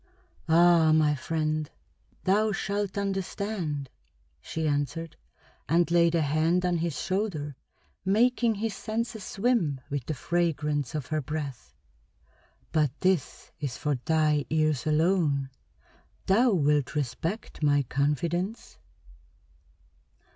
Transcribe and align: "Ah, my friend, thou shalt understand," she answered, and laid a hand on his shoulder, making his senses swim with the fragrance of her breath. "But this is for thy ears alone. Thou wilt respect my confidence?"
"Ah, 0.49 0.91
my 0.93 1.13
friend, 1.13 1.69
thou 2.23 2.51
shalt 2.51 2.97
understand," 2.97 3.87
she 4.41 4.67
answered, 4.67 5.15
and 5.69 5.91
laid 5.91 6.15
a 6.15 6.21
hand 6.23 6.65
on 6.65 6.77
his 6.77 6.99
shoulder, 6.99 7.55
making 8.03 8.55
his 8.55 8.73
senses 8.75 9.23
swim 9.23 9.79
with 9.91 10.03
the 10.07 10.15
fragrance 10.15 10.95
of 10.95 11.05
her 11.05 11.21
breath. 11.21 11.75
"But 12.71 12.89
this 13.01 13.51
is 13.59 13.77
for 13.77 13.93
thy 14.05 14.45
ears 14.49 14.87
alone. 14.87 15.51
Thou 16.25 16.49
wilt 16.51 16.95
respect 16.95 17.61
my 17.61 17.83
confidence?" 17.83 18.79